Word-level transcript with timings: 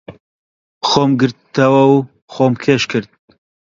خۆم 0.87 1.11
گرتەوە 1.19 1.83
و 1.93 1.97
خۆم 2.33 2.53
کێش 2.63 2.83
کرد. 2.91 3.09